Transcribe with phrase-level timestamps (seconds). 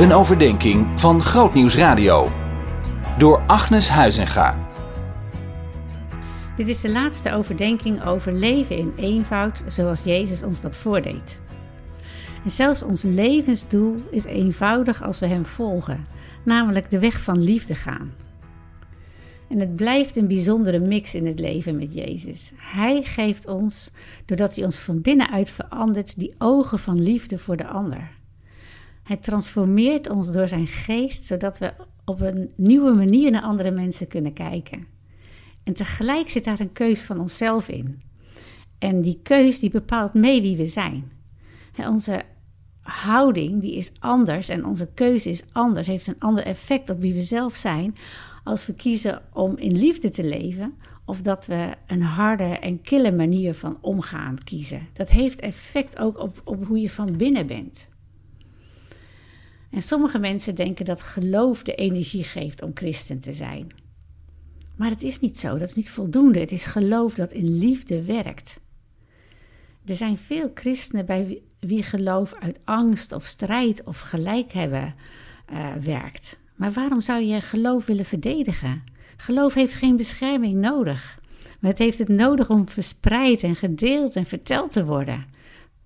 [0.00, 2.30] Een overdenking van Grootnieuws Radio.
[3.18, 4.58] Door Agnes Huizinga.
[6.56, 11.40] Dit is de laatste overdenking over leven in eenvoud zoals Jezus ons dat voordeed.
[12.44, 16.06] En zelfs ons levensdoel is eenvoudig als we Hem volgen,
[16.44, 18.12] namelijk de weg van liefde gaan.
[19.48, 22.52] En het blijft een bijzondere mix in het leven met Jezus.
[22.56, 23.90] Hij geeft ons,
[24.24, 28.18] doordat hij ons van binnenuit verandert, die ogen van liefde voor de ander.
[29.10, 31.72] Hij transformeert ons door zijn geest, zodat we
[32.04, 34.82] op een nieuwe manier naar andere mensen kunnen kijken.
[35.64, 38.02] En tegelijk zit daar een keus van onszelf in.
[38.78, 41.12] En die keus die bepaalt mee wie we zijn.
[41.76, 42.22] onze
[42.80, 47.14] houding die is anders en onze keuze is anders, heeft een ander effect op wie
[47.14, 47.96] we zelf zijn
[48.44, 53.12] als we kiezen om in liefde te leven of dat we een harde en kille
[53.12, 54.88] manier van omgaan kiezen.
[54.92, 57.88] Dat heeft effect ook op, op hoe je van binnen bent.
[59.70, 63.66] En sommige mensen denken dat geloof de energie geeft om christen te zijn.
[64.76, 66.38] Maar het is niet zo, dat is niet voldoende.
[66.38, 68.60] Het is geloof dat in liefde werkt.
[69.84, 74.94] Er zijn veel christenen bij wie geloof uit angst of strijd of gelijk hebben
[75.52, 76.38] uh, werkt.
[76.56, 78.82] Maar waarom zou je geloof willen verdedigen?
[79.16, 81.20] Geloof heeft geen bescherming nodig.
[81.60, 85.26] Maar het heeft het nodig om verspreid en gedeeld en verteld te worden.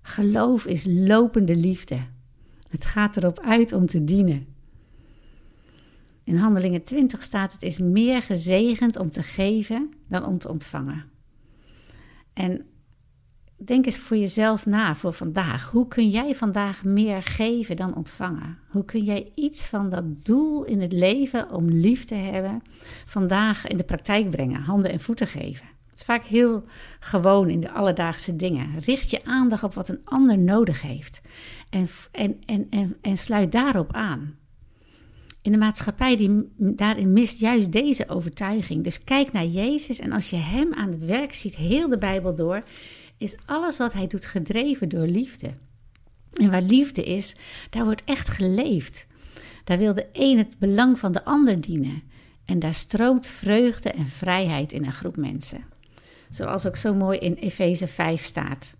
[0.01, 1.99] Geloof is lopende liefde.
[2.75, 4.45] Het gaat erop uit om te dienen.
[6.23, 11.03] In Handelingen 20 staat: Het is meer gezegend om te geven dan om te ontvangen.
[12.33, 12.65] En
[13.57, 15.71] denk eens voor jezelf na voor vandaag.
[15.71, 18.57] Hoe kun jij vandaag meer geven dan ontvangen?
[18.69, 22.61] Hoe kun jij iets van dat doel in het leven om lief te hebben
[23.05, 24.61] vandaag in de praktijk brengen?
[24.61, 25.74] Handen en voeten geven.
[25.95, 26.63] Het is vaak heel
[26.99, 28.79] gewoon in de alledaagse dingen.
[28.79, 31.21] Richt je aandacht op wat een ander nodig heeft
[31.69, 34.35] en, en, en, en, en sluit daarop aan.
[35.41, 38.83] In de maatschappij die daarin mist juist deze overtuiging.
[38.83, 42.35] Dus kijk naar Jezus en als je Hem aan het werk ziet, heel de Bijbel
[42.35, 42.63] door,
[43.17, 45.53] is alles wat Hij doet gedreven door liefde.
[46.33, 47.35] En waar liefde is,
[47.69, 49.07] daar wordt echt geleefd.
[49.63, 52.03] Daar wil de een het belang van de ander dienen.
[52.45, 55.73] En daar stroomt vreugde en vrijheid in een groep mensen.
[56.35, 58.73] Zoals ook zo mooi in Efeze 5 staat.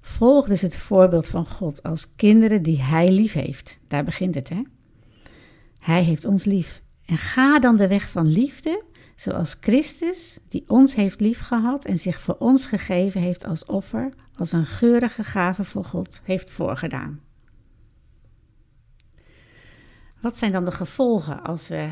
[0.00, 3.78] Volg dus het voorbeeld van God als kinderen die Hij lief heeft.
[3.88, 4.62] Daar begint het, hè?
[5.78, 6.82] Hij heeft ons lief.
[7.04, 8.82] En ga dan de weg van liefde,
[9.16, 14.52] zoals Christus, die ons heeft liefgehad en zich voor ons gegeven heeft als offer, als
[14.52, 17.20] een geurige gave voor God, heeft voorgedaan.
[20.20, 21.90] Wat zijn dan de gevolgen als we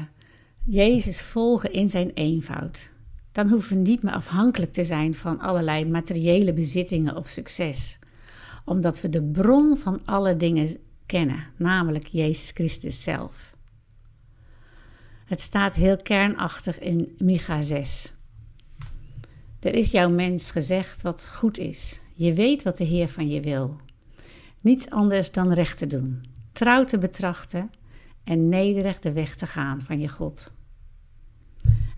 [0.65, 2.93] Jezus volgen in zijn eenvoud?
[3.33, 7.99] Dan hoeven we niet meer afhankelijk te zijn van allerlei materiële bezittingen of succes,
[8.65, 10.77] omdat we de bron van alle dingen
[11.07, 13.57] kennen, namelijk Jezus Christus zelf.
[15.25, 18.13] Het staat heel kernachtig in Micha 6.
[19.61, 22.01] Er is jouw mens gezegd wat goed is.
[22.15, 23.77] Je weet wat de Heer van je wil.
[24.61, 27.71] Niets anders dan recht te doen, trouw te betrachten
[28.25, 30.53] en nederig de weg te gaan van je God.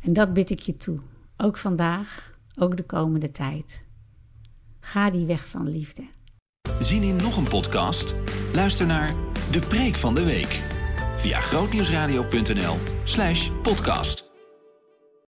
[0.01, 0.99] En dat bid ik je toe,
[1.37, 3.84] ook vandaag, ook de komende tijd.
[4.81, 6.06] Ga die weg van liefde.
[6.81, 8.15] Zien in nog een podcast?
[8.53, 9.15] Luister naar
[9.50, 10.62] De Preek van de Week
[11.17, 14.24] via grootnieuwsradio.nl slash podcast.